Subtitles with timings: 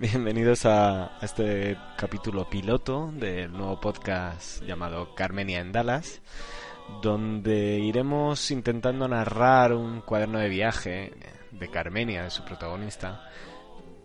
[0.00, 6.20] Bienvenidos a este capítulo piloto del nuevo podcast llamado Carmenia en Dallas,
[7.00, 11.12] donde iremos intentando narrar un cuaderno de viaje
[11.52, 13.30] de Carmenia, de su protagonista,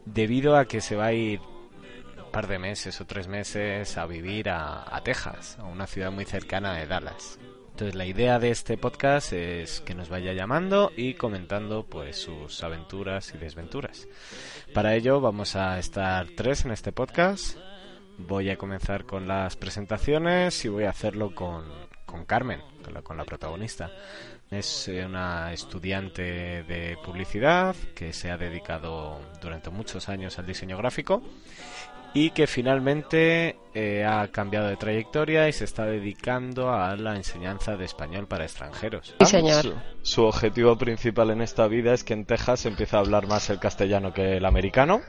[0.05, 4.05] debido a que se va a ir un par de meses o tres meses a
[4.05, 7.39] vivir a, a Texas, a una ciudad muy cercana de Dallas.
[7.79, 12.61] Entonces la idea de este podcast es que nos vaya llamando y comentando pues sus
[12.61, 14.05] aventuras y desventuras.
[14.73, 17.57] Para ello vamos a estar tres en este podcast.
[18.17, 21.63] Voy a comenzar con las presentaciones y voy a hacerlo con,
[22.05, 23.89] con Carmen, con la, con la protagonista.
[24.51, 30.75] Es eh, una estudiante de publicidad que se ha dedicado durante muchos años al diseño
[30.75, 31.23] gráfico
[32.13, 37.77] y que finalmente eh, ha cambiado de trayectoria y se está dedicando a la enseñanza
[37.77, 39.15] de español para extranjeros.
[39.19, 39.63] Sí, señor.
[39.63, 43.27] Su, su objetivo principal en esta vida es que en Texas se empiece a hablar
[43.27, 45.01] más el castellano que el americano.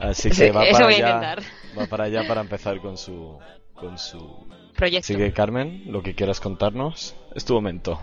[0.00, 1.36] Así que Sí, va para allá,
[1.78, 3.38] va para allá para empezar con su
[3.74, 5.12] con su Proyecto.
[5.12, 8.00] Así que Carmen, lo que quieras contarnos es tu momento.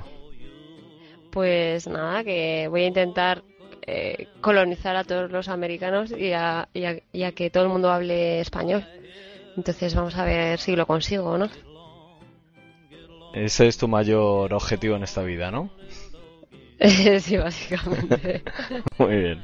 [1.32, 3.44] Pues nada, que voy a intentar
[3.88, 7.70] eh, colonizar a todos los americanos y a, y a- y a que todo el
[7.70, 8.86] mundo hable español.
[9.56, 11.50] Entonces vamos a ver si lo consigo o no.
[13.34, 15.70] Ese es tu mayor objetivo en esta vida, ¿no?
[17.20, 18.44] sí, básicamente.
[19.00, 19.44] Muy bien.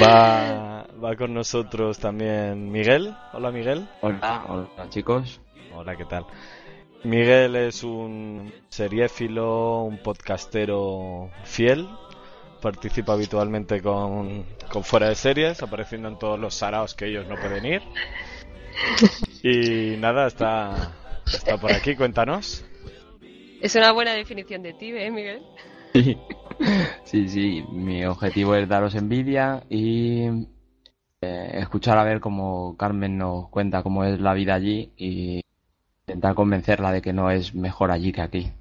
[0.00, 3.14] Va, va con nosotros también Miguel.
[3.32, 3.86] Hola Miguel.
[4.00, 5.40] Hola, hola chicos.
[5.74, 6.24] Hola, ¿qué tal?
[7.04, 11.88] Miguel es un seriéfilo, un podcastero fiel.
[12.62, 17.36] Participa habitualmente con, con Fuera de Series, apareciendo en todos los saraos que ellos no
[17.36, 17.82] pueden ir.
[19.42, 20.92] Y nada, está,
[21.26, 22.64] está por aquí, cuéntanos.
[23.60, 25.42] es una buena definición de ti, ¿eh, Miguel?
[25.92, 26.16] Sí.
[27.04, 30.46] sí, sí, mi objetivo es daros envidia y
[31.20, 35.42] eh, escuchar a ver cómo Carmen nos cuenta cómo es la vida allí y
[36.06, 38.52] intentar convencerla de que no es mejor allí que aquí.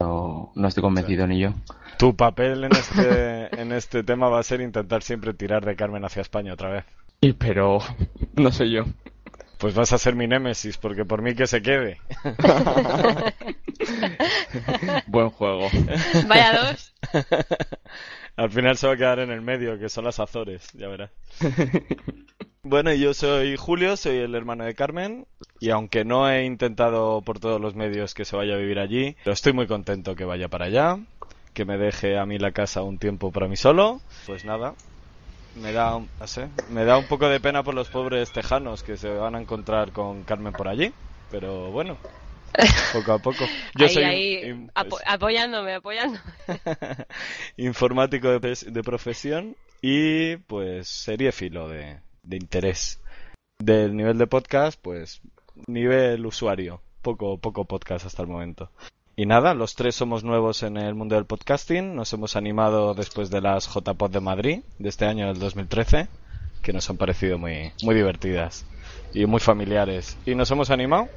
[0.00, 1.52] Pero no estoy convencido ni yo.
[1.98, 6.02] Tu papel en este, en este tema va a ser intentar siempre tirar de Carmen
[6.06, 6.84] hacia España otra vez.
[7.20, 7.80] Y pero
[8.34, 8.84] no soy yo.
[9.58, 11.98] Pues vas a ser mi némesis, porque por mí que se quede.
[15.06, 15.68] Buen juego.
[16.26, 16.94] Vaya dos.
[18.36, 21.10] Al final se va a quedar en el medio, que son las Azores, ya verás.
[22.62, 25.26] Bueno, y yo soy Julio, soy el hermano de Carmen,
[25.60, 29.14] y aunque no he intentado por todos los medios que se vaya a vivir allí,
[29.22, 30.98] pero estoy muy contento que vaya para allá,
[31.52, 34.00] que me deje a mí la casa un tiempo para mí solo.
[34.26, 34.74] Pues nada,
[35.54, 38.82] me da, un- no sé, me da un poco de pena por los pobres tejanos
[38.82, 40.92] que se van a encontrar con Carmen por allí,
[41.30, 41.98] pero bueno,
[42.92, 43.44] poco a poco.
[43.76, 46.20] Yo ahí, soy ahí, in- apo- apoyándome, apoyándome.
[47.56, 53.00] informático de, profesión y pues seriéfilo de, de interés.
[53.58, 55.20] Del nivel de podcast, pues
[55.66, 58.70] nivel usuario, poco, poco podcast hasta el momento.
[59.16, 63.30] Y nada, los tres somos nuevos en el mundo del podcasting, nos hemos animado después
[63.30, 66.08] de las JPod de Madrid de este año, del 2013,
[66.62, 68.64] que nos han parecido muy, muy divertidas
[69.12, 70.16] y muy familiares.
[70.24, 71.08] Y nos hemos animado.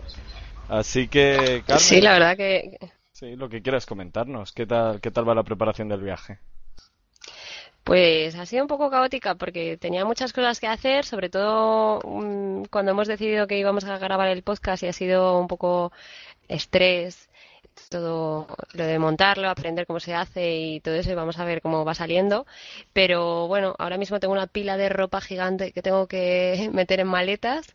[0.67, 2.77] Así que, Carmen, Sí, la verdad que
[3.11, 6.39] sí, lo que quieras comentarnos, ¿qué tal, qué tal va la preparación del viaje?
[7.83, 12.63] Pues ha sido un poco caótica porque tenía muchas cosas que hacer, sobre todo mm,
[12.71, 15.91] cuando hemos decidido que íbamos a grabar el podcast y ha sido un poco
[16.47, 17.29] estrés,
[17.89, 21.61] todo lo de montarlo, aprender cómo se hace y todo eso y vamos a ver
[21.61, 22.45] cómo va saliendo.
[22.93, 27.07] Pero bueno, ahora mismo tengo una pila de ropa gigante que tengo que meter en
[27.07, 27.73] maletas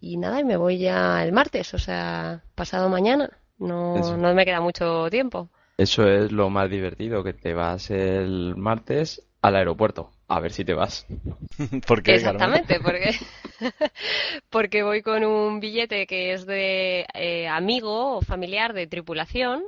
[0.00, 3.30] y nada, y me voy ya el martes, o sea, pasado mañana.
[3.58, 4.16] No, Eso.
[4.18, 5.48] no me queda mucho tiempo.
[5.78, 10.10] Eso es lo más divertido, que te vas el martes al aeropuerto.
[10.28, 11.06] A ver si te vas.
[11.86, 12.54] ¿Por qué, Carmen?
[12.56, 13.14] Exactamente, porque,
[14.50, 19.64] porque voy con un billete que es de eh, amigo o familiar de tripulación.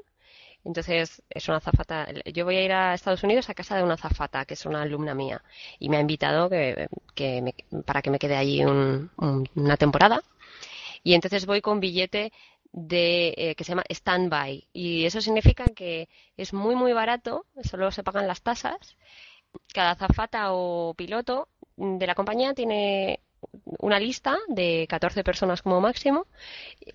[0.65, 2.09] Entonces, es una azafata.
[2.35, 4.83] Yo voy a ir a Estados Unidos a casa de una azafata, que es una
[4.83, 5.43] alumna mía,
[5.79, 7.55] y me ha invitado que, que me-
[7.85, 10.23] para que me quede allí un- un- una temporada.
[11.03, 12.33] Y entonces voy con billete
[12.73, 14.67] de eh, que se llama standby.
[14.73, 18.97] Y eso significa que es muy, muy barato, solo se pagan las tasas.
[19.73, 23.21] Cada azafata o piloto de la compañía tiene
[23.79, 26.27] una lista de 14 personas como máximo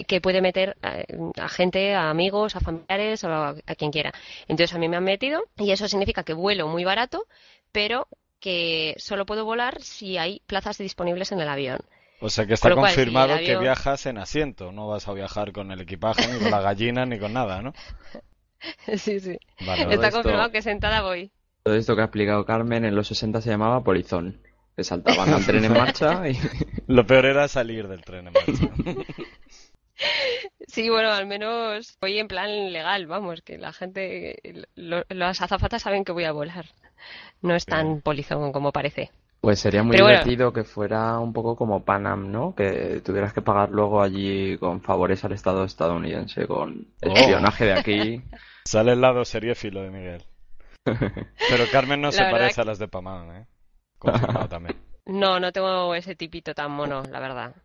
[0.08, 1.06] que puede meter eh,
[1.40, 4.14] a, gente, a amigos, a familiares o a, a quien quiera.
[4.48, 7.28] Entonces a mí me han metido y eso significa que vuelo muy barato,
[7.72, 8.08] pero
[8.40, 11.80] que solo puedo volar si hay plazas disponibles en el avión.
[12.20, 15.72] O sea que está si confirmado que viajas en asiento, no vas a viajar con
[15.72, 17.74] el equipaje, ni con la gallina, ni con nada, ¿no?
[18.98, 19.38] sí, sí.
[19.66, 19.94] Vale.
[19.94, 21.32] Está esto- confirmado que sentada voy.
[21.64, 24.38] Todo esto que ha explicado Carmen en los 60 se llamaba polizón.
[24.76, 26.38] Que saltaban al tren en marcha y...
[26.88, 28.74] Lo peor era salir del tren en marcha.
[30.68, 34.40] Sí, bueno, al menos voy en plan legal, vamos, que la gente,
[34.76, 36.66] lo- las azafatas saben que voy a volar.
[37.42, 39.12] No es tan polizón como parece.
[39.42, 40.20] Pues sería muy Pero bueno.
[40.20, 42.56] divertido que fuera un poco como Panam, ¿no?
[42.56, 48.22] Que tuvieras que pagar luego allí con favores al Estado estadounidense, con espionaje de aquí.
[48.66, 50.24] Sale el lado seriéfilo de Miguel.
[51.50, 53.48] Pero Carmen no La se parece que- a las de Pamán, ¿eh?
[53.98, 54.78] Confirmado también.
[55.06, 57.56] No, no tengo ese tipito tan mono, la verdad.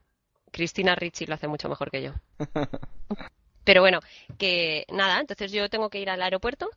[0.51, 2.13] Cristina Ricci lo hace mucho mejor que yo.
[3.65, 4.01] Pero bueno,
[4.39, 6.71] que nada, entonces yo tengo que ir al aeropuerto,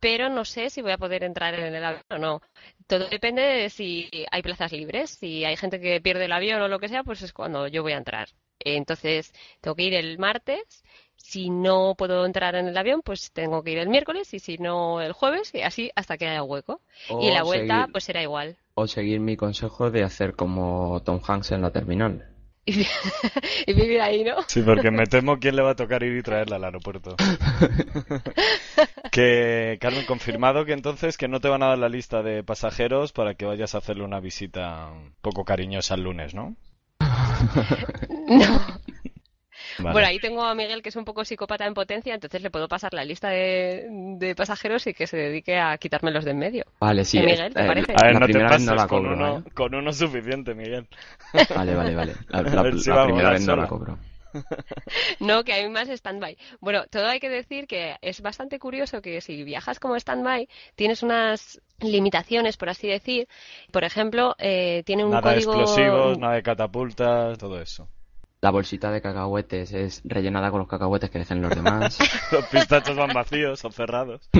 [0.00, 2.42] pero no sé si voy a poder entrar en el avión o no.
[2.86, 5.10] Todo depende de si hay plazas libres.
[5.10, 7.82] Si hay gente que pierde el avión o lo que sea, pues es cuando yo
[7.82, 8.28] voy a entrar.
[8.60, 10.84] Entonces, tengo que ir el martes.
[11.16, 14.58] Si no puedo entrar en el avión, pues tengo que ir el miércoles y si
[14.58, 16.80] no el jueves y así hasta que haya hueco.
[17.20, 18.56] Y la vuelta, seguir- pues será igual.
[18.74, 22.28] O seguir mi consejo de hacer como Tom Hanks en la terminal.
[22.64, 22.84] Y,
[23.66, 24.36] y vivir ahí, ¿no?
[24.48, 27.16] Sí, porque me temo quién le va a tocar ir y traerla al aeropuerto.
[29.10, 33.12] Que, Carmen, confirmado que entonces que no te van a dar la lista de pasajeros
[33.12, 36.54] para que vayas a hacerle una visita un poco cariñosa el lunes, ¿no?
[38.28, 38.80] No.
[39.78, 39.92] Vale.
[39.92, 42.68] Bueno, ahí tengo a Miguel que es un poco psicópata en potencia, entonces le puedo
[42.68, 43.86] pasar la lista de,
[44.18, 46.64] de pasajeros y que se dedique a quitármelos de en medio.
[46.80, 47.18] Vale, sí.
[47.18, 47.92] ¿Eh, es- Miguel, te eh, parece?
[47.94, 49.42] A ver, la no te vez pases no la con cobro, uno, ¿eh?
[49.54, 50.86] con uno suficiente, Miguel.
[51.54, 52.14] Vale, vale, vale.
[52.28, 52.40] La,
[52.72, 53.98] si primera vez no la cobro.
[55.20, 56.36] No, que hay más stand-by.
[56.60, 61.02] Bueno, todo hay que decir que es bastante curioso que si viajas como stand-by tienes
[61.02, 63.28] unas limitaciones, por así decir.
[63.72, 65.52] Por ejemplo, eh, tiene un Nada de código...
[65.52, 67.88] explosivos, nada de catapultas, todo eso.
[68.40, 71.98] La bolsita de cacahuetes es rellenada con los cacahuetes que dejen los demás.
[72.32, 74.28] Los pistachos van vacíos o cerrados.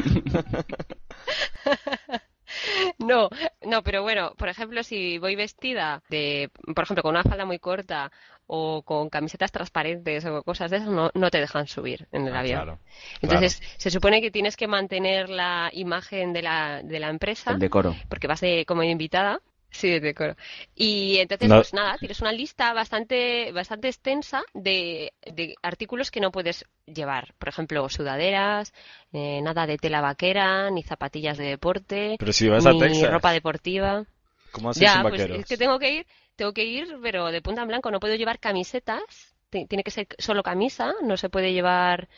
[2.99, 3.29] No,
[3.65, 7.59] no, pero bueno, por ejemplo, si voy vestida de, por ejemplo, con una falda muy
[7.59, 8.13] corta
[8.47, 12.35] o con camisetas transparentes o cosas de esas, no, no te dejan subir en el
[12.37, 12.63] Ah, avión.
[12.63, 12.79] claro,
[13.21, 17.59] Entonces, se supone que tienes que mantener la imagen de la, de la empresa, El
[17.59, 17.95] decoro.
[18.09, 19.41] porque vas de, como invitada.
[19.71, 20.37] Sí, de decoro.
[20.75, 26.21] Y entonces, No- pues nada, tienes una lista bastante, bastante extensa de, de artículos que
[26.21, 27.35] no puedes llevar.
[27.39, 28.73] Por ejemplo, sudaderas,
[29.13, 33.11] eh, nada de tela vaquera, ni zapatillas de deporte, Pero si vas a ni Texas,
[33.13, 34.07] ropa deportiva.
[34.51, 37.63] ¿cómo así Ya, pues es que tengo que ir, tengo que ir, pero de punta
[37.63, 37.91] en blanco.
[37.91, 39.03] No puedo llevar camisetas,
[39.51, 42.09] ti- tiene que ser solo camisa, no se puede llevar,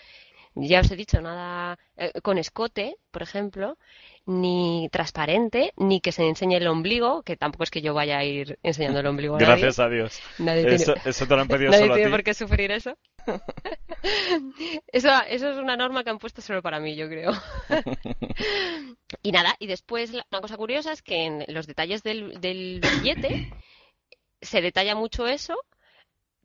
[0.54, 3.78] ya os he dicho, nada eh, con escote, por ejemplo,
[4.30, 8.24] ni transparente, ni que se enseñe el ombligo, que tampoco es que yo vaya a
[8.24, 9.52] ir enseñando el ombligo a nadie.
[9.62, 10.20] Gracias a Dios.
[10.38, 12.12] Nadie tiene- Eso, eso te lo han pedido Nadie solo a tiene ti.
[12.16, 12.96] por qué sufrir eso.
[14.92, 17.32] Eso, eso es una norma que han puesto solo para mí, yo creo.
[19.22, 23.50] Y nada, y después una cosa curiosa es que en los detalles del, del billete
[24.40, 25.56] se detalla mucho eso.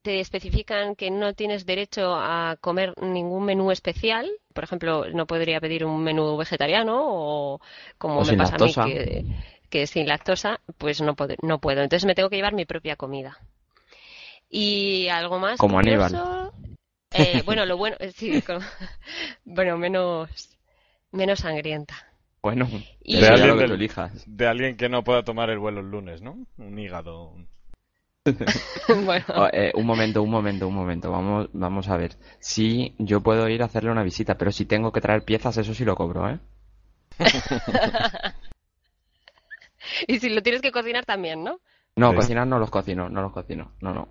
[0.04, 4.30] Te especifican que no tienes derecho a comer ningún menú especial.
[4.54, 7.62] Por ejemplo, no podría pedir un menú vegetariano o
[7.98, 8.84] como O me pasa lactosa.
[8.84, 9.26] a mí que,
[9.70, 11.82] que sin lactosa, pues no, pod- no puedo.
[11.82, 13.38] Entonces me tengo que llevar mi propia comida.
[14.50, 16.52] Y algo más Como Aníbal.
[17.12, 18.60] eh, bueno, lo bueno, sí, como-
[19.46, 20.58] bueno, menos,
[21.12, 21.96] menos sangrienta.
[22.42, 22.68] Bueno,
[23.02, 24.24] Y- De alguien lo que tú elijas.
[24.28, 26.46] De alguien que no pueda tomar el vuelo el lunes, ¿no?
[26.58, 27.30] Un hígado.
[27.30, 27.48] un-
[29.06, 31.12] Bueno, Oh, eh, un momento, un momento, un momento.
[31.12, 32.16] Vamos, vamos a ver.
[32.40, 35.74] Sí, yo puedo ir a hacerle una visita, pero si tengo que traer piezas, eso
[35.74, 36.40] sí lo cobro, ¿eh?
[40.08, 41.60] y si lo tienes que cocinar también, ¿no?
[41.96, 42.16] No, Sí.
[42.16, 43.72] cocinar no los cocino, no los cocino.
[43.82, 44.08] No, no.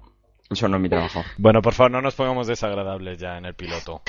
[0.50, 1.22] Eso no es mi trabajo.
[1.38, 4.02] Bueno, por favor, no nos pongamos desagradables ya en el piloto.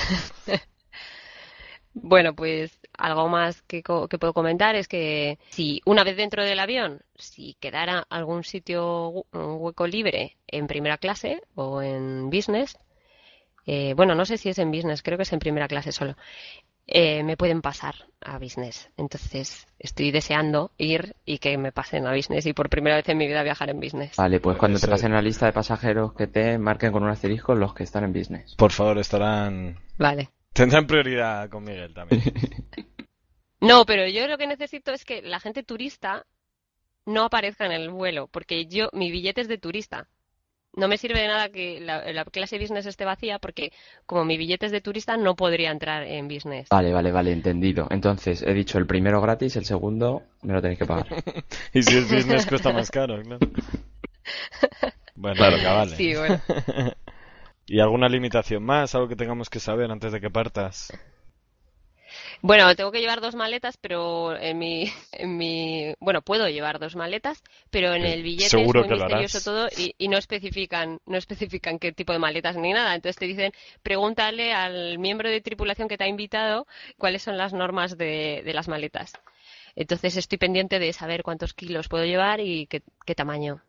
[1.94, 6.44] Bueno, pues algo más que, co- que puedo comentar es que si una vez dentro
[6.44, 9.24] del avión, si quedara algún sitio, un
[9.60, 12.76] hueco libre en primera clase o en business,
[13.66, 16.16] eh, bueno, no sé si es en business, creo que es en primera clase solo,
[16.86, 18.90] eh, me pueden pasar a business.
[18.96, 23.18] Entonces estoy deseando ir y que me pasen a business y por primera vez en
[23.18, 24.16] mi vida viajar en business.
[24.18, 27.54] Vale, pues cuando te pasen la lista de pasajeros que te marquen con un asterisco
[27.54, 28.54] los que están en business.
[28.56, 29.78] Por favor, estarán.
[29.96, 30.28] Vale.
[30.54, 32.22] Tendrán prioridad con Miguel también.
[33.60, 36.26] No, pero yo lo que necesito es que la gente turista
[37.06, 40.06] no aparezca en el vuelo, porque yo, mi billete es de turista.
[40.76, 43.72] No me sirve de nada que la, la clase business esté vacía, porque
[44.04, 46.68] como mi billete es de turista, no podría entrar en business.
[46.68, 47.86] Vale, vale, vale, entendido.
[47.90, 51.06] Entonces, he dicho el primero gratis, el segundo me lo tenéis que pagar.
[51.72, 53.38] y si es business, cuesta más caro, claro.
[55.16, 55.56] Bueno, Claro.
[55.56, 55.96] venga, vale.
[55.96, 56.40] Sí, bueno.
[57.66, 58.94] ¿Y alguna limitación más?
[58.94, 60.98] ¿Algo que tengamos que saber antes de que partas?
[62.42, 66.94] Bueno, tengo que llevar dos maletas, pero en mi, en mi, bueno, puedo llevar dos
[66.96, 70.18] maletas, pero en Sí, el billete seguro es muy que misterioso todo y, y no
[70.18, 72.94] especifican, no especifican qué tipo de maletas ni nada.
[72.94, 73.52] Entonces te dicen,
[73.82, 76.66] pregúntale al miembro de tripulación que te ha invitado
[76.98, 79.12] cuáles son las normas de, de las maletas.
[79.76, 83.62] Entonces estoy pendiente de saber cuántos kilos puedo llevar y qué, qué tamaño.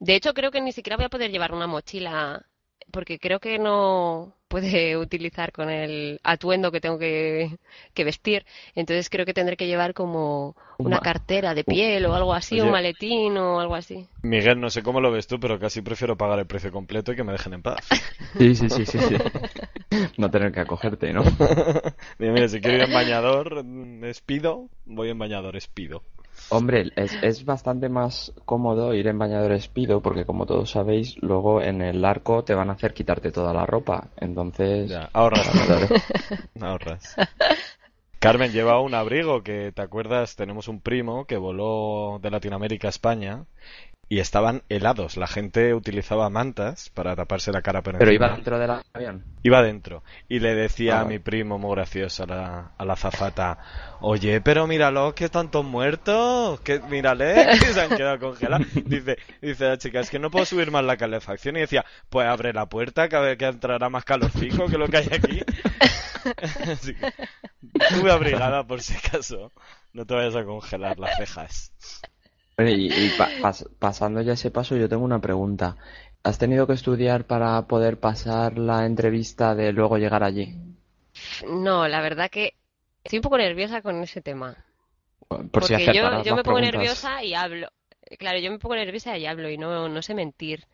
[0.00, 2.44] De hecho, creo que ni siquiera voy a poder llevar una mochila,
[2.90, 7.58] porque creo que no puede utilizar con el atuendo que tengo que,
[7.94, 8.44] que vestir.
[8.74, 12.60] Entonces creo que tendré que llevar como Un una cartera de piel o algo así,
[12.60, 12.62] Oye.
[12.62, 14.08] un maletín o algo así.
[14.22, 17.16] Miguel, no sé cómo lo ves tú, pero casi prefiero pagar el precio completo y
[17.16, 17.78] que me dejen en paz.
[18.38, 19.16] Sí, sí, sí, sí, sí.
[20.16, 21.22] No tener que acogerte, ¿no?
[22.18, 26.04] Mira, mira, si quiero ir en bañador, mm, espido, voy en bañador, espido.
[26.50, 31.62] Hombre, es, es bastante más cómodo ir en bañador espido porque como todos sabéis, luego
[31.62, 34.08] en el arco te van a hacer quitarte toda la ropa.
[34.16, 35.48] Entonces, Ya, ahorras,
[36.60, 37.14] ahorras.
[38.18, 40.36] Carmen lleva un abrigo que, ¿te acuerdas?
[40.36, 43.46] Tenemos un primo que voló de Latinoamérica a España
[44.10, 45.16] y estaban helados.
[45.16, 48.26] La gente utilizaba mantas para taparse la cara por Pero encima.
[48.26, 49.24] iba dentro del avión.
[49.44, 52.94] Iba dentro y le decía Ah, a mi primo muy gracioso a la, a la
[52.94, 53.58] azafata,
[54.00, 58.66] oye, pero míralo, que están todos muertos, que mírale, que se han quedado congelados.
[58.84, 61.56] Dice, dice la chica, es que no puedo subir más la calefacción.
[61.56, 64.88] Y decía, pues abre la puerta, que a ver que entrará más calorcico que lo
[64.88, 65.40] que hay aquí.
[66.68, 69.52] Así que, abrigada por si acaso.
[69.92, 71.72] No te vayas a congelar las cejas.
[72.68, 75.76] Y, y pa- pas- pasando ya ese paso, yo tengo una pregunta.
[76.22, 80.54] ¿Has tenido que estudiar para poder pasar la entrevista de luego llegar allí?
[81.46, 82.54] No, la verdad que
[83.04, 84.56] estoy un poco nerviosa con ese tema.
[85.52, 87.68] Por si Porque yo, yo me pongo nerviosa y hablo.
[88.18, 90.66] Claro, yo me pongo nerviosa y hablo y no, no sé mentir.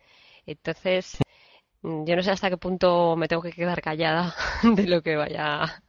[0.46, 1.18] Entonces,
[1.82, 5.82] yo no sé hasta qué punto me tengo que quedar callada de lo que vaya.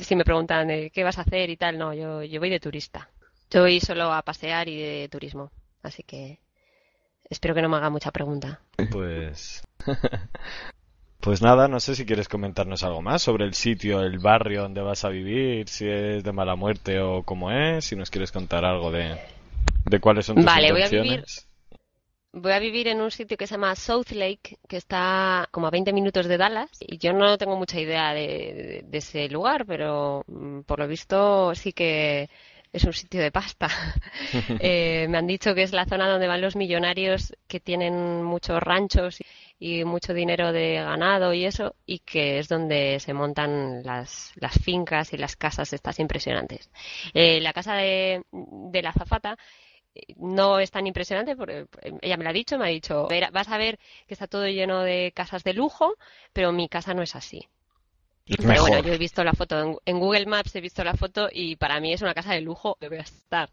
[0.00, 3.10] Si me preguntan qué vas a hacer y tal, no, yo, yo voy de turista.
[3.50, 5.50] Yo voy solo a pasear y de turismo.
[5.82, 6.38] Así que
[7.30, 8.60] espero que no me haga mucha pregunta.
[8.90, 9.62] Pues.
[11.20, 14.80] Pues nada, no sé si quieres comentarnos algo más sobre el sitio, el barrio donde
[14.80, 18.64] vas a vivir, si es de mala muerte o cómo es, si nos quieres contar
[18.64, 19.16] algo de,
[19.86, 21.48] de cuáles son tus Vale, voy a intenciones.
[22.32, 25.70] Voy a vivir en un sitio que se llama South Lake, que está como a
[25.70, 26.70] 20 minutos de Dallas.
[26.78, 30.86] Y yo no tengo mucha idea de, de- de ese lugar, pero mm, por lo
[30.86, 32.28] visto sí que
[32.76, 33.68] es un sitio de pasta.
[34.58, 38.62] Eh, me han dicho que es la zona donde van los millonarios que tienen muchos
[38.62, 39.18] ranchos
[39.58, 44.54] y mucho dinero de ganado y eso, y que es donde se montan las, las
[44.60, 46.70] fincas y las casas estas impresionantes.
[47.14, 49.36] Eh, la casa de, de la azafata
[50.16, 51.66] no es tan impresionante porque
[52.02, 54.46] ella me lo ha dicho, me ha dicho, "Verá- vas a ver que está todo
[54.48, 55.94] lleno de casas de lujo,
[56.32, 57.48] pero mi casa no es así.
[58.26, 58.70] Es Pero mejor.
[58.70, 61.56] bueno, yo he visto la foto en, en Google Maps, he visto la foto y
[61.56, 63.50] para mí es una casa de lujo que voy a estar.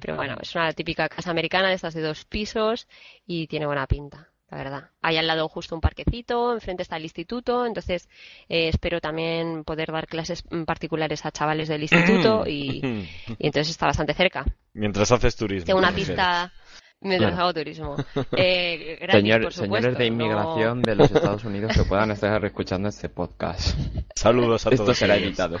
[0.00, 2.88] Pero bueno, es una típica casa americana de estas de dos pisos
[3.26, 4.90] y tiene buena pinta, la verdad.
[5.00, 8.08] Hay al lado justo un parquecito, enfrente está el instituto, entonces
[8.48, 12.80] eh, espero también poder dar clases particulares a chavales del instituto y,
[13.38, 14.44] y entonces está bastante cerca.
[14.72, 15.66] Mientras haces turismo.
[15.66, 16.52] Tengo una pista
[17.00, 17.44] mientras Claro.
[17.44, 17.96] hago turismo.
[18.36, 22.44] Eh, gratis, Señor- por señores de no- inmigración de los Estados Unidos que puedan estar
[22.44, 23.76] escuchando este podcast.
[24.14, 24.98] Saludos a Esto todos.
[24.98, 25.28] será ellos.
[25.30, 25.58] editado.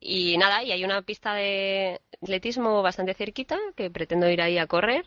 [0.00, 4.66] Y nada, y hay una pista de atletismo bastante cerquita que pretendo ir ahí a
[4.66, 5.04] correr.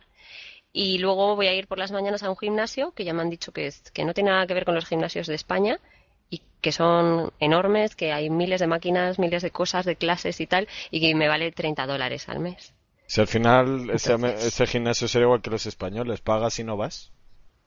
[0.71, 3.29] Y luego voy a ir por las mañanas a un gimnasio que ya me han
[3.29, 5.79] dicho que, es, que no tiene nada que ver con los gimnasios de España
[6.29, 10.47] y que son enormes, que hay miles de máquinas, miles de cosas, de clases y
[10.47, 12.73] tal, y que me vale 30 dólares al mes.
[13.07, 17.11] Si al final ese, ese gimnasio sería igual que los españoles, pagas y no vas.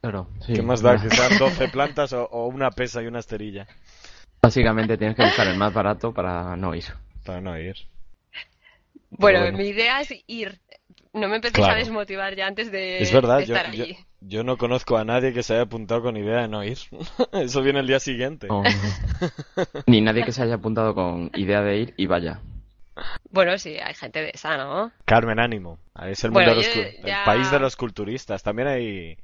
[0.00, 0.52] Claro, sí.
[0.52, 3.66] ¿Qué más da que sean 12 plantas o, o una pesa y una esterilla?
[4.42, 6.84] Básicamente tienes que buscar el más barato para no ir.
[7.24, 7.74] Para no ir.
[9.10, 9.58] Bueno, bueno.
[9.58, 10.60] mi idea es ir.
[11.12, 11.72] No me empecéis Claro.
[11.74, 13.96] a desmotivar ya antes de, Es verdad, de yo, estar yo, allí.
[14.20, 16.78] yo no conozco a nadie que se haya apuntado con idea de no ir.
[17.32, 18.46] Eso viene el día siguiente.
[19.86, 22.40] Ni nadie que se haya apuntado con idea de ir y vaya.
[23.30, 24.90] Bueno, sí, hay gente de esa, ¿no?
[25.04, 25.78] Carmen, ánimo.
[26.06, 28.42] Es el, Bueno, mundo de los yo cu- ya- el país de los culturistas.
[28.42, 29.18] También hay,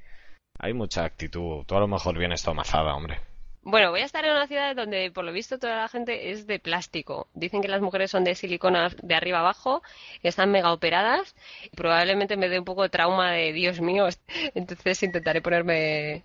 [0.58, 1.64] hay mucha actitud.
[1.66, 3.20] Tú a lo mejor vienes tomazada, hombre.
[3.66, 6.46] Bueno, voy a estar en una ciudad donde por lo visto toda la gente es
[6.46, 7.28] de plástico.
[7.32, 9.82] Dicen que las mujeres son de silicona de arriba abajo,
[10.20, 11.34] que están mega operadas.
[11.64, 14.06] Y probablemente me dé un poco de trauma de Dios mío.
[14.54, 16.22] Entonces intentaré ponerme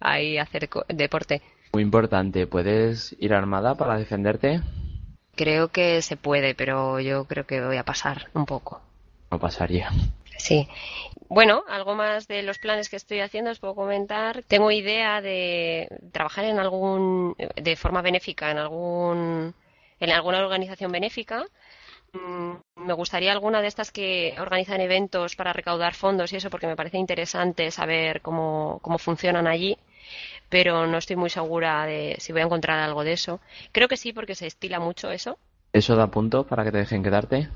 [0.00, 1.42] ahí a hacer deporte.
[1.72, 4.60] Muy importante, ¿puedes ir armada para defenderte?
[5.40, 8.82] Creo que se puede, pero yo creo que voy a pasar un poco.
[9.30, 9.88] No pasaría.
[10.36, 10.68] Sí.
[11.30, 14.42] Bueno, algo más de los planes que estoy haciendo os puedo comentar.
[14.42, 19.54] Tengo idea de trabajar en algún, de forma benéfica, en algún,
[19.98, 21.46] en alguna organización benéfica.
[22.12, 26.66] Mm, Me gustaría alguna de estas que organizan eventos para recaudar fondos y eso, porque
[26.66, 29.78] me parece interesante saber cómo, cómo funcionan allí,
[30.50, 33.40] pero no estoy muy segura de si voy a encontrar algo de eso.
[33.72, 35.38] Creo que sí, porque se estila mucho eso.
[35.72, 37.48] ¿Eso da punto para que te dejen quedarte?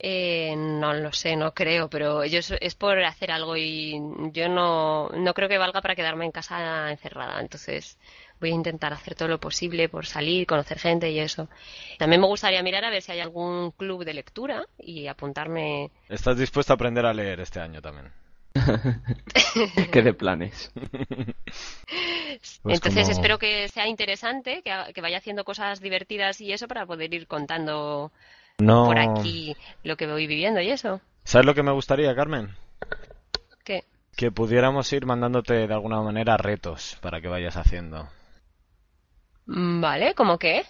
[0.00, 4.00] Eh, no lo sé, no creo, pero yo es, es por hacer algo y
[4.32, 7.40] yo no, no creo que valga para quedarme en casa encerrada.
[7.40, 7.98] Entonces
[8.40, 11.48] voy a intentar hacer todo lo posible por salir, conocer gente y eso.
[11.98, 15.90] También me gustaría mirar a ver si hay algún club de lectura y apuntarme.
[16.08, 18.12] ¿Estás dispuesto a aprender a leer este año también?
[19.92, 20.70] ¿Qué de planes?
[22.62, 26.68] Pues Entonces como- espero que sea interesante, que, que vaya haciendo cosas divertidas y eso
[26.68, 28.12] para poder ir contando
[28.58, 28.84] No.
[28.84, 31.00] por aquí lo que voy viviendo y eso.
[31.24, 32.54] ¿Sabes lo que me gustaría, Carmen?
[33.64, 33.84] ¿Qué?
[34.16, 38.08] Que pudiéramos ir mandándote de alguna manera retos para que vayas haciendo.
[39.46, 40.64] Mm, Vale, ¿cómo qué?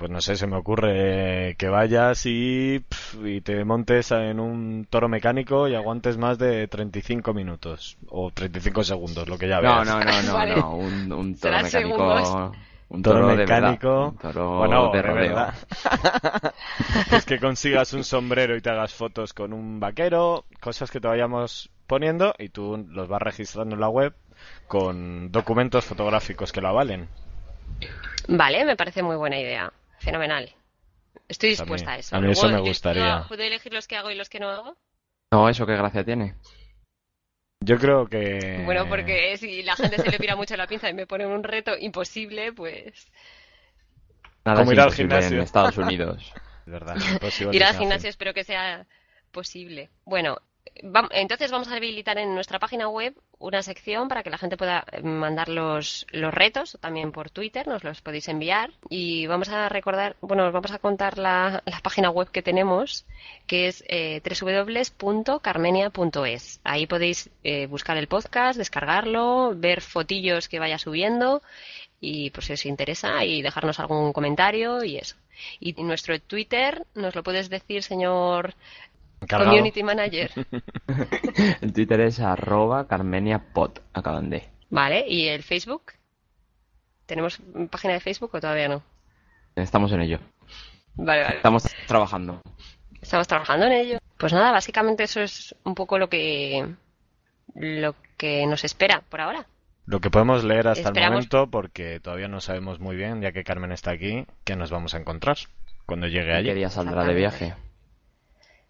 [0.00, 4.86] Pues no sé, se me ocurre que vayas y, pf, y te montes en un
[4.88, 9.84] toro mecánico y aguantes más de 35 minutos o 35 segundos, lo que ya No,
[9.84, 9.86] veas.
[9.86, 10.56] no, no, no, Vale.
[10.56, 10.74] no.
[10.74, 11.68] Un, un toro mecánico.
[11.68, 12.56] segundos.
[12.88, 14.08] Un Toro toro de verdad, mecánico.
[14.08, 15.34] un toro bueno, de de rodeo.
[15.36, 15.54] verdad.
[17.12, 21.08] es que consigas un sombrero y te hagas fotos con un vaquero, cosas que te
[21.08, 24.14] vayamos poniendo y tú los vas registrando en la web
[24.66, 27.08] con documentos fotográficos que lo avalen.
[28.28, 29.72] Vale, me parece muy buena idea.
[30.00, 30.52] Fenomenal.
[31.28, 32.16] Estoy Pues a mí- dispuesta a eso.
[32.16, 33.20] a mí eso Luego, me gustaría.
[33.22, 34.76] yo ¿Puedo elegir los que hago y los que no hago?
[35.30, 36.34] No, eso qué gracia tiene.
[37.62, 38.62] Yo creo que...
[38.64, 41.42] Bueno, porque si la gente se le pira mucho la pinza y me pone un
[41.44, 43.06] reto imposible, pues
[44.44, 45.42] Nada Como ir al imposible en gimnasio.
[45.42, 46.32] Estados Unidos.
[46.66, 48.86] Es verdad, imposible ir al gimnasio espero que sea
[49.32, 49.90] posible.
[50.04, 50.36] Bueno,
[50.74, 54.84] entonces vamos a habilitar en nuestra página web una sección para que la gente pueda
[54.92, 58.70] eh, mandar los, los retos, también por Twitter, nos los podéis enviar.
[58.88, 63.06] Y vamos a recordar, bueno, os vamos a contar la, la página web que tenemos,
[63.46, 66.60] que es eh, www.carmenia.es.
[66.64, 71.42] Ahí podéis eh, buscar el podcast, descargarlo, ver fotillos que vaya subiendo
[72.00, 75.16] y pues si os interesa y dejarnos algún comentario y eso.
[75.58, 78.54] Y nuestro Twitter, ¿nos lo puedes decir, señor
[79.28, 80.30] Community Manager?
[81.60, 83.72] El Twitter es arroba carmeniapod.
[83.92, 84.48] Acaban de.
[84.70, 85.92] Vale, ¿y el Facebook?
[87.06, 88.82] ¿Tenemos página de Facebook o todavía no?
[89.56, 90.18] Estamos en ello.
[90.94, 91.36] Vale, vale.
[91.36, 92.40] Estamos trabajando.
[93.00, 93.98] Estamos trabajando en ello.
[94.16, 96.74] Pues nada, básicamente eso es un poco lo que
[97.54, 99.46] lo que nos espera por ahora.
[99.86, 103.32] Lo que podemos leer hasta Esperamos- el momento, porque todavía no sabemos muy bien, ya
[103.32, 105.36] que Carmen está aquí, qué nos vamos a encontrar
[105.86, 106.52] cuando llegue ¿Qué allí.
[106.54, 107.54] día saldrá de viaje?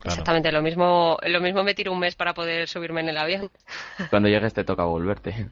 [0.01, 0.13] Claro.
[0.15, 3.51] Exactamente, lo mismo, lo mismo me tiro un mes para poder subirme en el avión.
[4.11, 5.49] Cuando llegues te toca volverte.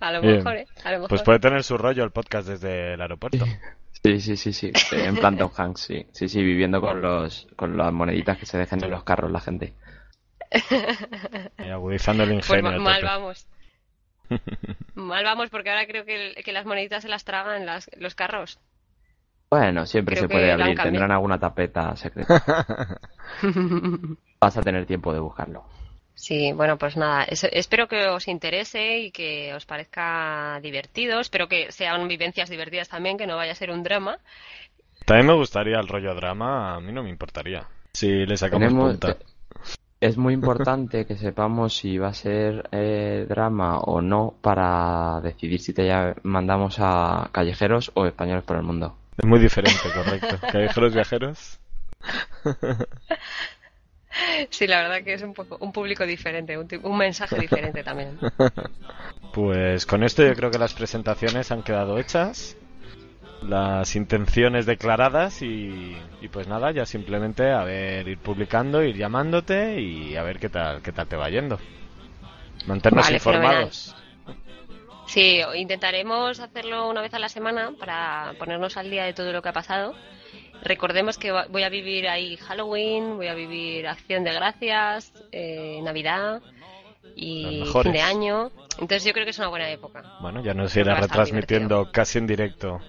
[0.00, 0.66] A lo mejor, ¿eh?
[0.84, 1.08] A lo mejor.
[1.08, 3.44] Pues puede tener su rollo el podcast desde el aeropuerto.
[4.04, 4.70] Sí, sí, sí, sí.
[4.92, 6.06] En plan Tom Hanks, sí.
[6.12, 9.40] Sí, sí, viviendo con los con las moneditas que se dejan en los carros la
[9.40, 9.74] gente.
[11.58, 12.70] Y agudizando el Pues ingenio.
[12.70, 13.46] a mal vamos.
[14.94, 18.14] Mal vamos porque ahora creo que, el- que las moneditas se las tragan las, los
[18.14, 18.58] carros.
[19.50, 20.78] Bueno, siempre Creo se puede abrir.
[20.78, 22.98] Tendrán alguna tapeta secreta.
[24.40, 25.64] Vas a tener tiempo de buscarlo.
[26.14, 31.20] Sí, bueno, pues nada, eso- espero que os interese y que os parezca divertido.
[31.20, 34.18] Espero que sean vivencias divertidas también, que no vaya a ser un drama.
[35.04, 37.66] También me gustaría el rollo drama, a mí no me importaría.
[37.92, 39.16] Si le sacamos Tenemos- punta.
[40.00, 45.60] Es muy importante que sepamos si va a ser eh, drama o no para decidir
[45.60, 48.94] si te ya- mandamos a callejeros o españoles por el mundo.
[49.18, 50.40] Es muy diferente, correcto.
[50.48, 51.60] Callejeros viajeros.
[54.50, 58.20] Sí, la verdad que es un poco un público diferente, un, un mensaje diferente también.
[59.32, 62.56] Pues con esto yo creo que las presentaciones han quedado hechas.
[63.42, 69.80] las intenciones declaradas y, y pues nada, ya simplemente a ver, ir publicando, ir llamándote
[69.80, 71.60] y a ver qué tal, qué tal te va yendo.
[72.66, 73.94] Mantenernos Vale, informados.
[75.16, 79.40] Sí, intentaremos hacerlo una vez a la semana para ponernos al día de todo lo
[79.40, 79.94] que ha pasado.
[80.62, 86.42] Recordemos que voy a vivir ahí Halloween, voy a vivir Acción de Gracias, eh, Navidad
[87.14, 88.50] y fin de año.
[88.72, 90.02] Entonces yo creo que es una buena época.
[90.20, 92.82] Bueno, ya nos irá retransmitiendo casi en directo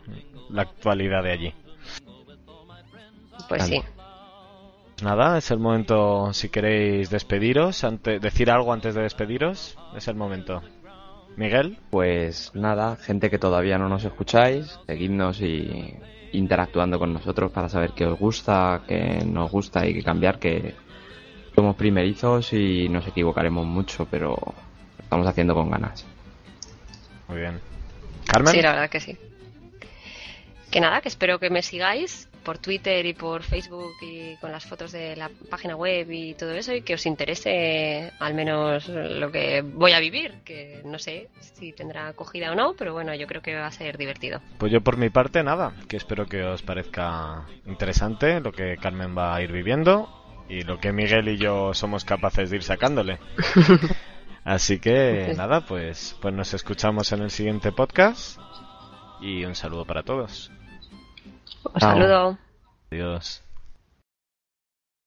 [0.50, 1.54] la actualidad de allí.
[3.48, 3.82] Pues sí.
[5.02, 10.16] Nada, es el momento, si queréis despediros, ante, decir algo antes de despediros, es el
[10.16, 10.62] momento.
[11.38, 15.94] Miguel, Pues nada, gente que todavía no nos escucháis, seguidnos y
[16.32, 20.74] interactuando con nosotros para saber qué os gusta, qué nos gusta y qué cambiar, que
[21.56, 26.06] somos primerizos y nos equivocaremos mucho, pero lo estamos haciendo con ganas.
[27.28, 27.60] muy bien.
[28.26, 29.18] Carmen, Sí, la verdad que sí.
[30.72, 34.66] Que nada, que espero que me sigáis por Twitter y por Facebook y con las
[34.66, 39.30] fotos de la página web y todo eso y que os interese al menos lo
[39.34, 43.28] que voy a vivir, que no sé si tendrá acogida o no, pero bueno, yo
[43.28, 44.40] creo que va a ser divertido.
[44.60, 49.14] pues yo por mi parte nada, que espero que os parezca interesante lo que Carmen
[49.18, 50.08] va a ir viviendo
[50.48, 53.20] y lo que Miguel y yo somos capaces de ir sacándole.
[54.46, 58.40] Así que nada, pues, pues nos escuchamos en el siguiente podcast
[59.20, 60.50] y un saludo para todos.
[61.74, 61.92] Os Chao.
[61.92, 62.38] saludo.
[62.92, 63.47] Adiós.